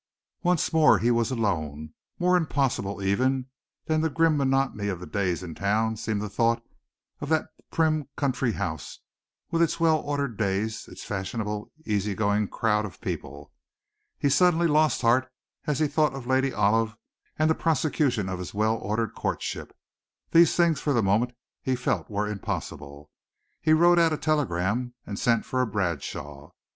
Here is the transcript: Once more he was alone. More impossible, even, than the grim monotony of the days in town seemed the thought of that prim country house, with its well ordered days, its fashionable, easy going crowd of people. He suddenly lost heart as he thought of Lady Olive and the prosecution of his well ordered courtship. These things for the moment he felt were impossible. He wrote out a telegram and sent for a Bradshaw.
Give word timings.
Once 0.41 0.73
more 0.73 0.97
he 0.97 1.11
was 1.11 1.29
alone. 1.29 1.93
More 2.17 2.35
impossible, 2.35 3.03
even, 3.03 3.49
than 3.85 4.01
the 4.01 4.09
grim 4.09 4.35
monotony 4.35 4.87
of 4.87 4.99
the 4.99 5.05
days 5.05 5.43
in 5.43 5.53
town 5.53 5.95
seemed 5.95 6.23
the 6.23 6.27
thought 6.29 6.65
of 7.19 7.29
that 7.29 7.49
prim 7.69 8.07
country 8.17 8.53
house, 8.53 8.97
with 9.51 9.61
its 9.61 9.79
well 9.79 9.97
ordered 9.97 10.37
days, 10.37 10.87
its 10.87 11.03
fashionable, 11.03 11.71
easy 11.85 12.15
going 12.15 12.47
crowd 12.47 12.83
of 12.83 12.99
people. 12.99 13.53
He 14.17 14.27
suddenly 14.27 14.65
lost 14.65 15.03
heart 15.03 15.31
as 15.67 15.77
he 15.77 15.87
thought 15.87 16.15
of 16.15 16.25
Lady 16.25 16.51
Olive 16.51 16.97
and 17.37 17.47
the 17.47 17.53
prosecution 17.53 18.27
of 18.27 18.39
his 18.39 18.55
well 18.55 18.77
ordered 18.77 19.13
courtship. 19.13 19.71
These 20.31 20.55
things 20.55 20.81
for 20.81 20.93
the 20.93 21.03
moment 21.03 21.33
he 21.61 21.75
felt 21.75 22.09
were 22.09 22.27
impossible. 22.27 23.11
He 23.61 23.71
wrote 23.71 23.99
out 23.99 24.13
a 24.13 24.17
telegram 24.17 24.95
and 25.05 25.19
sent 25.19 25.45
for 25.45 25.61
a 25.61 25.67
Bradshaw. 25.67 26.53